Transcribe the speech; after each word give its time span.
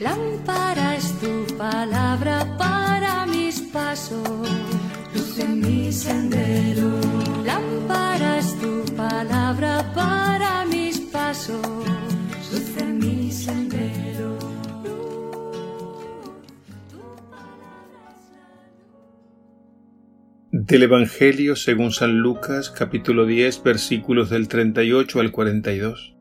Lámpara 0.00 0.96
es 0.96 1.12
tu 1.20 1.44
palabra 1.58 2.56
para 2.56 3.26
mis 3.26 3.60
pasos, 3.60 4.48
luz 5.14 5.38
en 5.38 5.60
mi 5.60 5.92
sendero. 5.92 6.98
Lámpara 7.44 8.38
es 8.38 8.58
tu 8.58 8.82
palabra 8.96 9.92
para 9.94 10.64
mis 10.64 11.00
pasos, 11.00 11.60
luz 12.50 12.76
en 12.78 12.98
mi 12.98 13.30
sendero. 13.30 14.38
Del 20.50 20.82
Evangelio 20.84 21.56
según 21.56 21.92
San 21.92 22.20
Lucas 22.20 22.70
capítulo 22.70 23.26
10 23.26 23.62
versículos 23.62 24.30
del 24.30 24.48
38 24.48 25.20
al 25.20 25.30
42. 25.30 26.19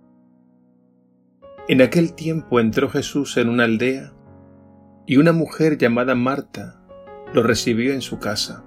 En 1.70 1.84
aquel 1.84 2.14
tiempo 2.14 2.60
entró 2.60 2.90
Jesús 2.90 3.38
en 3.38 3.48
una 3.48 3.66
aldea 3.66 4.12
y 5.06 5.18
una 5.18 5.34
mujer 5.34 5.78
llamada 5.78 6.16
Marta 6.16 6.82
lo 7.32 7.44
recibió 7.44 7.94
en 7.94 8.02
su 8.02 8.18
casa. 8.18 8.66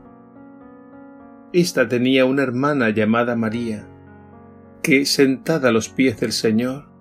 Esta 1.52 1.88
tenía 1.88 2.24
una 2.26 2.44
hermana 2.44 2.90
llamada 2.90 3.34
María, 3.34 3.88
que, 4.84 5.04
sentada 5.04 5.70
a 5.70 5.72
los 5.72 5.88
pies 5.88 6.20
del 6.20 6.30
Señor, 6.30 6.92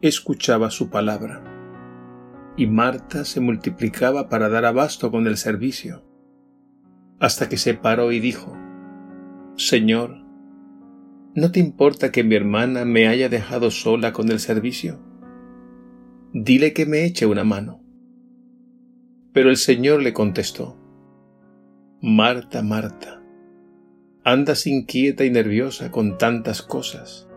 escuchaba 0.00 0.70
su 0.70 0.90
palabra. 0.90 1.42
Y 2.56 2.68
Marta 2.68 3.24
se 3.24 3.40
multiplicaba 3.40 4.28
para 4.28 4.48
dar 4.48 4.64
abasto 4.64 5.10
con 5.10 5.26
el 5.26 5.36
servicio, 5.36 6.04
hasta 7.18 7.48
que 7.48 7.56
se 7.56 7.74
paró 7.74 8.12
y 8.12 8.20
dijo, 8.20 8.56
Señor, 9.56 10.24
¿no 11.34 11.50
te 11.50 11.58
importa 11.58 12.12
que 12.12 12.22
mi 12.22 12.36
hermana 12.36 12.84
me 12.84 13.08
haya 13.08 13.28
dejado 13.28 13.72
sola 13.72 14.12
con 14.12 14.30
el 14.30 14.38
servicio? 14.38 15.10
Dile 16.32 16.72
que 16.72 16.86
me 16.86 17.04
eche 17.04 17.26
una 17.26 17.44
mano. 17.44 17.82
Pero 19.32 19.50
el 19.50 19.56
Señor 19.56 20.02
le 20.02 20.12
contestó, 20.12 20.78
Marta, 22.00 22.62
Marta, 22.62 23.22
andas 24.24 24.66
inquieta 24.66 25.24
y 25.24 25.30
nerviosa 25.30 25.90
con 25.90 26.18
tantas 26.18 26.62
cosas. 26.62 27.28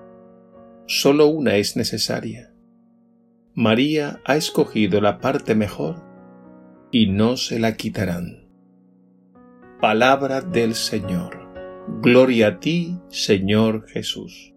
Solo 0.88 1.28
una 1.28 1.56
es 1.56 1.76
necesaria. 1.76 2.54
María 3.54 4.22
ha 4.26 4.36
escogido 4.36 5.02
la 5.02 5.20
parte 5.20 5.56
mejor 5.56 6.04
y 6.92 7.08
no 7.08 7.38
se 7.38 7.60
la 7.60 7.76
quitarán. 7.76 8.48
Palabra 9.82 10.42
del 10.42 10.76
Señor. 10.76 11.46
Gloria 12.02 12.48
a 12.48 12.60
ti, 12.60 12.98
Señor 13.10 13.88
Jesús. 13.88 14.55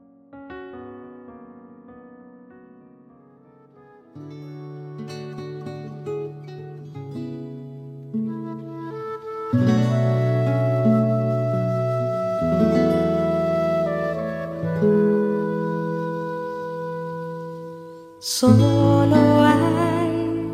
Solo 18.21 19.17
hay, 19.43 20.51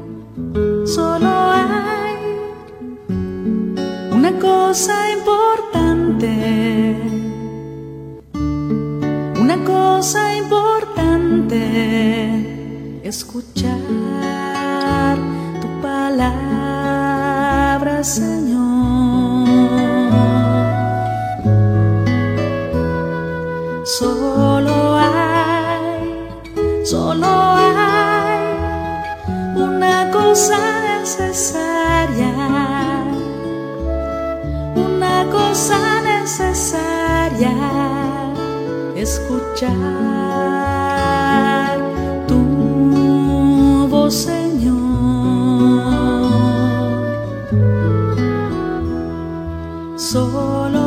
solo 0.87 1.29
hay 1.29 2.17
una 4.13 4.33
cosa 4.39 5.11
importante, 5.11 6.97
una 9.41 9.57
cosa 9.65 10.37
importante, 10.37 11.59
escuchar 13.03 13.81
tu 15.61 15.69
palabra, 15.83 16.35
Señor. 18.05 18.54
Cosa 30.35 30.59
necesaria, 30.99 32.35
una 34.75 35.25
cosa 35.31 35.79
necesaria, 36.03 37.55
escuchar 38.97 39.71
tu 42.27 43.87
voz, 43.89 44.13
Señor. 44.13 44.75
Solo 49.97 50.84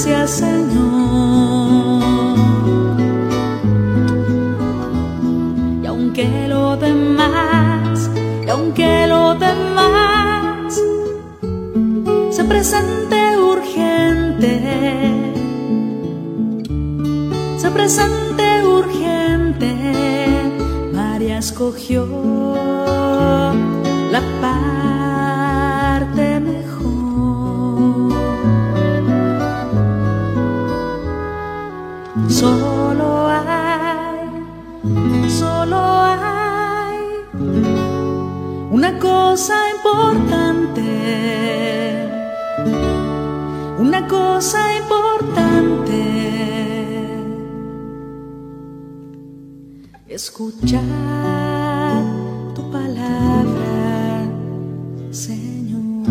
presencia, 0.00 0.26
Señor. 0.26 2.00
Y 5.82 5.86
aunque 5.86 6.48
lo 6.48 6.76
demás, 6.76 8.10
y 8.46 8.48
aunque 8.48 9.06
lo 9.06 9.34
demás 9.34 10.80
se 12.30 12.44
presente 12.44 13.36
urgente, 13.38 14.52
se 17.58 17.70
presente 17.70 18.64
urgente, 18.64 19.74
María 20.94 21.38
escogió 21.38 22.06
la 24.10 24.22
parte 24.40 24.89
cosa 39.00 39.54
importante, 39.76 40.82
una 43.78 44.06
cosa 44.06 44.76
importante. 44.76 46.00
Escuchar 50.08 50.82
tu 52.54 52.70
palabra, 52.70 54.28
Señor. 55.10 56.06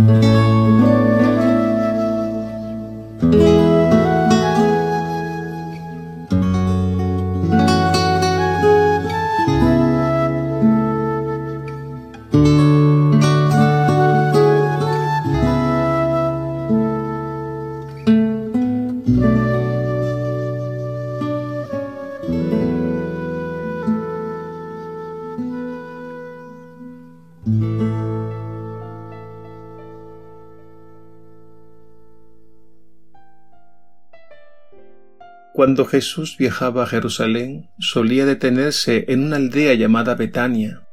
Cuando 35.59 35.83
Jesús 35.83 36.37
viajaba 36.37 36.83
a 36.83 36.85
Jerusalén, 36.85 37.69
solía 37.79 38.25
detenerse 38.25 39.03
en 39.09 39.25
una 39.25 39.35
aldea 39.35 39.73
llamada 39.73 40.15
Betania, 40.15 40.87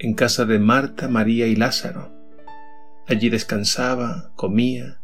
en 0.00 0.14
casa 0.14 0.44
de 0.46 0.58
Marta, 0.58 1.06
María 1.06 1.46
y 1.46 1.54
Lázaro. 1.54 2.12
Allí 3.06 3.28
descansaba, 3.28 4.32
comía 4.34 4.98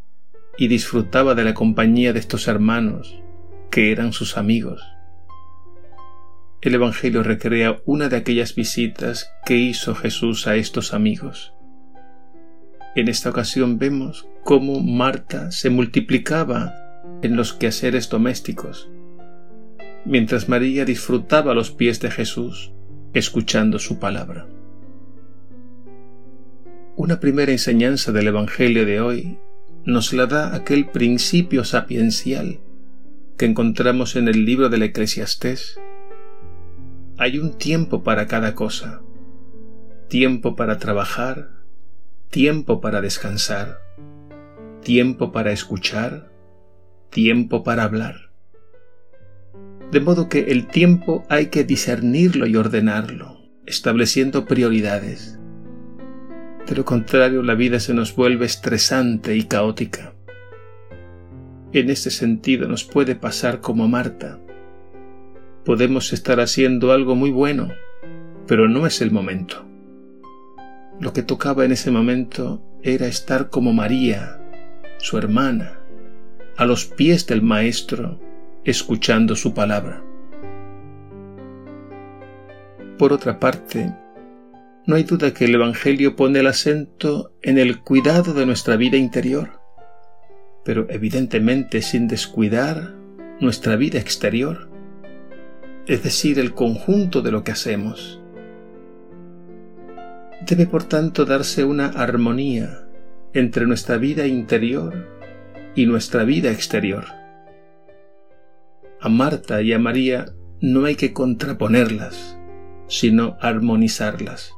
y 0.59 0.67
disfrutaba 0.67 1.37
de 1.37 1.45
la 1.45 1.55
compañía 1.55 2.13
de 2.13 2.19
estos 2.19 2.49
hermanos, 2.49 3.23
que 3.71 3.93
eran 3.93 4.13
sus 4.13 4.37
amigos. 4.37 4.83
El 6.61 6.75
Evangelio 6.75 7.23
recrea 7.23 7.77
una 7.85 8.09
de 8.09 8.17
aquellas 8.17 8.57
visitas 8.57 9.31
que 9.45 9.55
hizo 9.55 9.95
Jesús 9.95 10.49
a 10.49 10.57
estos 10.57 10.93
amigos. 10.93 11.55
En 12.97 13.07
esta 13.07 13.31
ocasión 13.31 13.79
vemos 13.79 14.27
cómo 14.43 14.81
Marta 14.81 15.53
se 15.53 15.71
multiplicaba 15.71 16.75
en 17.23 17.37
los 17.37 17.53
quehaceres 17.53 18.09
domésticos 18.11 18.91
mientras 20.07 20.49
María 20.49 20.85
disfrutaba 20.85 21.53
los 21.53 21.73
pies 21.73 22.01
de 22.01 22.11
Jesús, 22.11 22.73
escuchando 23.13 23.79
su 23.79 23.99
palabra. 23.99 24.47
Una 26.95 27.19
primera 27.21 27.53
enseñanza 27.53 28.13
del 28.13 28.29
Evangelio 28.29 28.87
de 28.87 29.01
hoy 29.01 29.39
nos 29.85 30.13
la 30.13 30.27
da 30.27 30.55
aquel 30.55 30.87
principio 30.87 31.65
sapiencial 31.65 32.61
que 33.37 33.47
encontramos 33.47 34.17
en 34.17 34.29
el 34.29 34.45
libro 34.45 34.69
del 34.69 34.83
Eclesiastés. 34.83 35.79
Hay 37.19 37.39
un 37.39 37.59
tiempo 37.59 38.03
para 38.03 38.27
cada 38.27 38.55
cosa, 38.55 39.03
tiempo 40.09 40.57
para 40.57 40.79
trabajar, 40.79 41.51
tiempo 42.31 42.81
para 42.81 43.01
descansar, 43.01 43.81
tiempo 44.83 45.33
para 45.33 45.53
escuchar, 45.53 46.31
tiempo 47.11 47.65
para 47.65 47.83
hablar. 47.83 48.26
De 49.91 50.01
modo 50.01 50.29
que 50.29 50.41
el 50.51 50.67
tiempo 50.67 51.25
hay 51.29 51.47
que 51.47 51.65
discernirlo 51.65 52.47
y 52.47 52.57
ordenarlo, 52.57 53.39
estableciendo 53.67 54.45
prioridades. 54.45 55.39
De 56.67 56.75
lo 56.75 56.85
contrario, 56.85 57.43
la 57.43 57.55
vida 57.55 57.79
se 57.79 57.95
nos 57.95 58.15
vuelve 58.17 58.47
estresante 58.47 59.37
y 59.37 59.45
caótica. 59.45 60.15
En 61.73 61.91
este 61.91 62.11
sentido 62.11 62.67
nos 62.69 62.83
puede 62.85 63.15
pasar 63.15 63.61
como 63.61 63.85
a 63.85 63.89
Marta. 63.89 64.41
Podemos 65.65 66.13
estar 66.13 66.41
haciendo 66.41 66.93
algo 66.93 67.15
muy 67.15 67.31
bueno, 67.31 67.69
pero 68.47 68.69
no 68.69 68.87
es 68.87 69.01
el 69.01 69.13
momento. 69.13 69.67
Lo 71.01 71.13
que 71.13 71.23
tocaba 71.23 71.65
en 71.65 71.73
ese 71.73 71.91
momento 71.91 72.63
era 72.83 73.07
estar 73.07 73.51
como 73.51 73.73
María, 73.73 74.41
su 74.99 75.19
hermana, 75.19 75.79
a 76.57 76.65
los 76.65 76.87
pies 76.87 77.27
del 77.27 77.43
Maestro, 77.43 78.19
escuchando 78.67 79.37
su 79.37 79.55
palabra. 79.55 80.03
Por 82.99 83.13
otra 83.13 83.39
parte, 83.39 83.95
no 84.87 84.97
hay 84.97 85.05
duda 85.05 85.33
que 85.33 85.45
el 85.45 85.55
Evangelio 85.55 86.17
pone 86.17 86.41
el 86.41 86.49
acento 86.49 87.33
en 87.43 87.59
el 87.59 87.81
cuidado 87.81 88.35
de 88.35 88.45
nuestra 88.45 88.77
vida 88.77 88.97
interior, 88.97 89.61
pero 90.65 90.87
evidentemente 90.91 91.81
sin 91.81 92.09
descuidar 92.09 92.95
nuestra 93.41 93.77
vida 93.77 94.01
exterior, 94.01 94.69
es 95.87 96.03
decir, 96.03 96.41
el 96.41 96.53
conjunto 96.53 97.23
de 97.23 97.31
lo 97.31 97.45
que 97.45 97.53
hacemos. 97.53 98.21
Debe 100.45 100.67
por 100.67 100.85
tanto 100.85 101.25
darse 101.25 101.63
una 101.63 101.87
armonía 101.87 102.89
entre 103.33 103.67
nuestra 103.67 103.97
vida 103.97 104.27
interior 104.27 105.09
y 105.77 105.87
nuestra 105.87 106.25
vida 106.25 106.51
exterior. 106.51 107.26
A 109.01 109.09
Marta 109.09 109.63
y 109.63 109.73
a 109.73 109.79
María 109.79 110.27
no 110.61 110.85
hay 110.85 110.97
que 110.97 111.13
contraponerlas, 111.13 112.39
sino 112.89 113.37
armonizarlas 113.41 114.57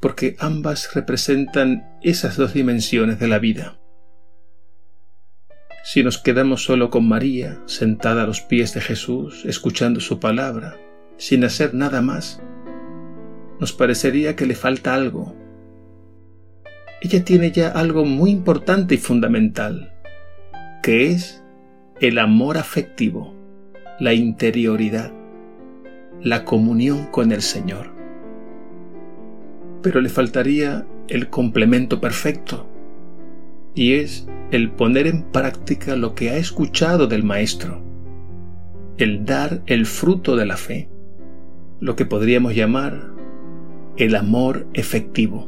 porque 0.00 0.36
ambas 0.38 0.94
representan 0.94 1.98
esas 2.02 2.36
dos 2.36 2.52
dimensiones 2.52 3.18
de 3.18 3.28
la 3.28 3.38
vida. 3.38 3.78
Si 5.84 6.02
nos 6.02 6.18
quedamos 6.18 6.64
solo 6.64 6.90
con 6.90 7.08
María, 7.08 7.60
sentada 7.66 8.24
a 8.24 8.26
los 8.26 8.40
pies 8.40 8.74
de 8.74 8.80
Jesús, 8.80 9.44
escuchando 9.46 10.00
su 10.00 10.18
palabra, 10.18 10.76
sin 11.16 11.44
hacer 11.44 11.74
nada 11.74 12.02
más, 12.02 12.42
nos 13.60 13.72
parecería 13.72 14.36
que 14.36 14.46
le 14.46 14.54
falta 14.54 14.94
algo. 14.94 15.34
Ella 17.00 17.24
tiene 17.24 17.52
ya 17.52 17.68
algo 17.68 18.04
muy 18.04 18.30
importante 18.30 18.96
y 18.96 18.98
fundamental, 18.98 19.94
que 20.82 21.12
es 21.12 21.42
el 22.00 22.18
amor 22.18 22.58
afectivo, 22.58 23.34
la 24.00 24.14
interioridad, 24.14 25.12
la 26.22 26.44
comunión 26.44 27.06
con 27.06 27.32
el 27.32 27.42
Señor 27.42 27.96
pero 29.86 30.00
le 30.00 30.08
faltaría 30.08 30.84
el 31.06 31.30
complemento 31.30 32.00
perfecto, 32.00 32.66
y 33.72 33.92
es 33.92 34.26
el 34.50 34.72
poner 34.72 35.06
en 35.06 35.22
práctica 35.22 35.94
lo 35.94 36.16
que 36.16 36.30
ha 36.30 36.38
escuchado 36.38 37.06
del 37.06 37.22
Maestro, 37.22 37.84
el 38.98 39.24
dar 39.24 39.62
el 39.66 39.86
fruto 39.86 40.34
de 40.34 40.44
la 40.44 40.56
fe, 40.56 40.88
lo 41.78 41.94
que 41.94 42.04
podríamos 42.04 42.56
llamar 42.56 43.12
el 43.96 44.16
amor 44.16 44.66
efectivo. 44.74 45.46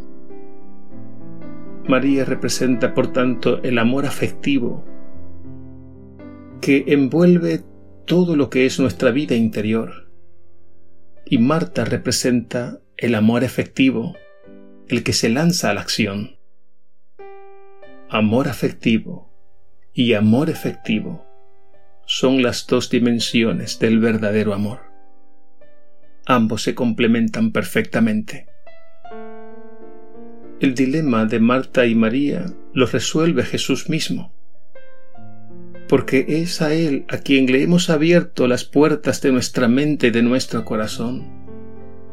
María 1.89 2.25
representa, 2.25 2.95
por 2.95 3.09
tanto, 3.09 3.61
el 3.65 3.77
amor 3.77 4.07
afectivo 4.07 4.85
que 6.61 6.85
envuelve 6.89 7.63
todo 8.07 8.37
lo 8.37 8.51
que 8.51 8.67
es 8.67 8.81
nuestra 8.81 9.11
vida 9.11 9.35
interior. 9.35 10.11
Y 11.25 11.39
Marta 11.39 11.85
representa 11.85 12.81
el 12.97 13.15
amor 13.15 13.45
efectivo 13.45 14.17
el 14.89 15.03
que 15.03 15.13
se 15.13 15.29
lanza 15.29 15.71
a 15.71 15.75
la 15.75 15.83
acción. 15.83 16.39
Amor 18.09 18.49
afectivo 18.49 19.31
y 19.93 20.15
amor 20.15 20.49
efectivo 20.49 21.27
son 22.07 22.43
las 22.43 22.67
dos 22.67 22.89
dimensiones 22.89 23.79
del 23.79 24.01
verdadero 24.01 24.55
amor. 24.55 24.81
Ambos 26.25 26.63
se 26.63 26.75
complementan 26.75 27.53
perfectamente. 27.53 28.47
El 30.61 30.75
dilema 30.75 31.27
de 31.27 31.39
Marta 31.39 31.87
y 31.87 31.95
María 31.95 32.47
lo 32.73 32.87
resuelve 32.87 33.45
Jesús 33.45 33.91
mismo, 33.91 34.33
porque 35.89 36.27
es 36.29 36.61
a 36.61 36.75
Él 36.75 37.05
a 37.09 37.19
quien 37.19 37.47
le 37.47 37.63
hemos 37.63 37.89
abierto 37.89 38.47
las 38.47 38.65
puertas 38.65 39.23
de 39.23 39.33
nuestra 39.33 39.69
mente 39.69 40.09
y 40.09 40.11
de 40.11 40.23
nuestro 40.23 40.65
corazón, 40.65 41.27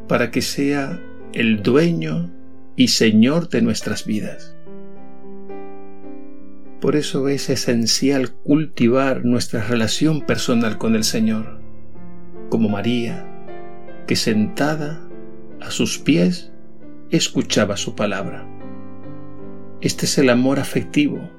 para 0.08 0.32
que 0.32 0.42
sea 0.42 1.02
el 1.34 1.62
dueño 1.62 2.32
y 2.78 2.88
Señor 2.88 3.50
de 3.50 3.62
nuestras 3.62 4.06
vidas. 4.06 4.56
Por 6.80 6.96
eso 6.96 7.28
es 7.30 7.50
esencial 7.50 8.32
cultivar 8.32 9.26
nuestra 9.26 9.64
relación 9.64 10.22
personal 10.22 10.78
con 10.78 10.96
el 10.96 11.04
Señor, 11.04 11.60
como 12.50 12.70
María, 12.70 13.26
que 14.08 14.16
sentada 14.16 15.02
a 15.60 15.72
sus 15.72 15.98
pies 15.98 16.52
escuchaba 17.10 17.76
su 17.76 17.96
palabra. 17.96 18.48
Este 19.82 20.06
es 20.06 20.18
el 20.18 20.30
amor 20.30 20.60
afectivo, 20.60 21.30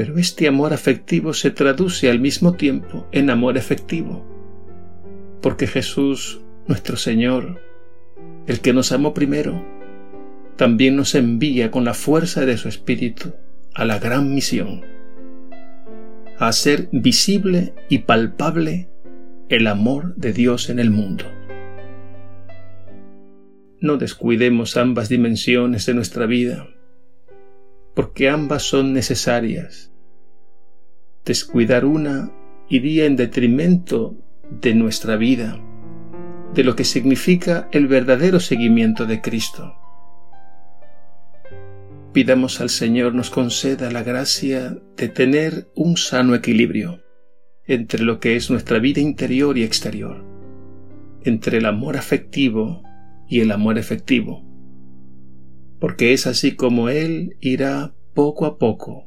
pero 0.00 0.16
este 0.16 0.48
amor 0.48 0.72
afectivo 0.72 1.34
se 1.34 1.50
traduce 1.50 2.08
al 2.08 2.20
mismo 2.20 2.54
tiempo 2.54 3.06
en 3.12 3.28
amor 3.28 3.58
efectivo, 3.58 4.24
porque 5.42 5.66
Jesús, 5.66 6.40
nuestro 6.66 6.96
Señor, 6.96 7.60
el 8.46 8.60
que 8.62 8.72
nos 8.72 8.92
amó 8.92 9.12
primero, 9.12 9.62
también 10.56 10.96
nos 10.96 11.14
envía 11.14 11.70
con 11.70 11.84
la 11.84 11.92
fuerza 11.92 12.46
de 12.46 12.56
su 12.56 12.66
Espíritu 12.66 13.34
a 13.74 13.84
la 13.84 13.98
gran 13.98 14.34
misión, 14.34 14.86
a 16.38 16.48
hacer 16.48 16.88
visible 16.92 17.74
y 17.90 17.98
palpable 17.98 18.88
el 19.50 19.66
amor 19.66 20.14
de 20.16 20.32
Dios 20.32 20.70
en 20.70 20.78
el 20.78 20.90
mundo. 20.90 21.26
No 23.80 23.98
descuidemos 23.98 24.78
ambas 24.78 25.10
dimensiones 25.10 25.84
de 25.84 25.92
nuestra 25.92 26.24
vida, 26.24 26.70
porque 27.94 28.30
ambas 28.30 28.62
son 28.62 28.94
necesarias. 28.94 29.89
Descuidar 31.30 31.84
una 31.84 32.32
iría 32.68 33.06
en 33.06 33.14
detrimento 33.14 34.16
de 34.50 34.74
nuestra 34.74 35.14
vida, 35.14 35.62
de 36.54 36.64
lo 36.64 36.74
que 36.74 36.82
significa 36.82 37.68
el 37.70 37.86
verdadero 37.86 38.40
seguimiento 38.40 39.06
de 39.06 39.20
Cristo. 39.20 39.76
Pidamos 42.12 42.60
al 42.60 42.68
Señor 42.68 43.14
nos 43.14 43.30
conceda 43.30 43.92
la 43.92 44.02
gracia 44.02 44.76
de 44.96 45.08
tener 45.08 45.68
un 45.76 45.96
sano 45.96 46.34
equilibrio 46.34 47.00
entre 47.64 48.02
lo 48.02 48.18
que 48.18 48.34
es 48.34 48.50
nuestra 48.50 48.80
vida 48.80 49.00
interior 49.00 49.56
y 49.56 49.62
exterior, 49.62 50.24
entre 51.22 51.58
el 51.58 51.66
amor 51.66 51.96
afectivo 51.96 52.82
y 53.28 53.38
el 53.38 53.52
amor 53.52 53.78
efectivo, 53.78 54.44
porque 55.78 56.12
es 56.12 56.26
así 56.26 56.56
como 56.56 56.88
Él 56.88 57.36
irá 57.40 57.94
poco 58.14 58.46
a 58.46 58.58
poco 58.58 59.04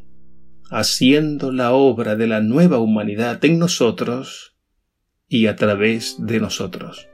haciendo 0.74 1.52
la 1.52 1.72
obra 1.72 2.16
de 2.16 2.26
la 2.26 2.42
nueva 2.42 2.80
humanidad 2.80 3.46
en 3.46 3.60
nosotros 3.60 4.58
y 5.28 5.46
a 5.46 5.56
través 5.56 6.16
de 6.18 6.40
nosotros. 6.40 7.08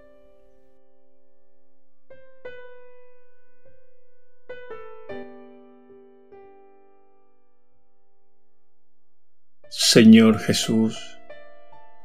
Señor 9.70 10.39
Jesús, 10.39 11.20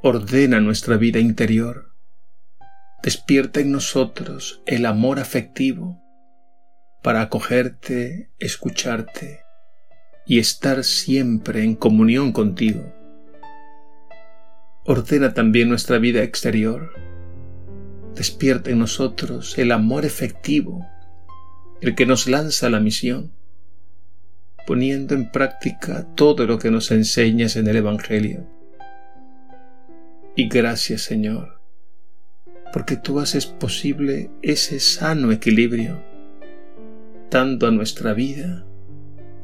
ordena 0.02 0.61
nuestra 0.61 0.96
vida 0.96 1.20
interior. 1.20 1.94
Despierta 3.04 3.61
en 3.61 3.70
nosotros 3.70 4.61
el 4.66 4.87
amor 4.87 5.20
afectivo 5.20 6.02
para 7.00 7.20
acogerte, 7.23 8.32
escucharte 8.38 9.43
y 10.26 10.38
estar 10.38 10.84
siempre 10.84 11.62
en 11.62 11.74
comunión 11.74 12.32
contigo. 12.32 12.92
ordena 14.86 15.32
también 15.32 15.68
nuestra 15.68 15.98
vida 15.98 16.22
exterior. 16.22 16.92
Despierta 18.14 18.70
en 18.70 18.78
nosotros 18.78 19.58
el 19.58 19.72
amor 19.72 20.04
efectivo, 20.04 20.86
el 21.80 21.94
que 21.94 22.06
nos 22.06 22.26
lanza 22.28 22.68
la 22.68 22.80
misión, 22.80 23.32
poniendo 24.66 25.14
en 25.14 25.30
práctica 25.30 26.06
todo 26.14 26.46
lo 26.46 26.58
que 26.58 26.70
nos 26.70 26.90
enseñas 26.90 27.56
en 27.56 27.66
el 27.66 27.76
Evangelio. 27.76 28.46
Y 30.36 30.48
gracias 30.48 31.02
Señor, 31.02 31.60
porque 32.72 32.96
tú 32.96 33.20
haces 33.20 33.46
posible 33.46 34.30
ese 34.42 34.80
sano 34.80 35.32
equilibrio, 35.32 36.02
dando 37.30 37.66
a 37.66 37.70
nuestra 37.70 38.12
vida 38.12 38.66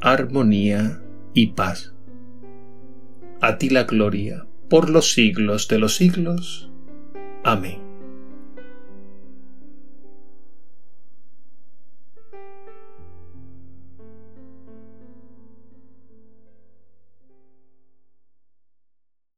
armonía 0.01 0.99
y 1.33 1.47
paz. 1.47 1.93
A 3.39 3.57
ti 3.57 3.69
la 3.69 3.83
gloria 3.83 4.47
por 4.69 4.89
los 4.89 5.13
siglos 5.13 5.67
de 5.67 5.77
los 5.77 5.95
siglos. 5.95 6.71
Amén. 7.43 7.90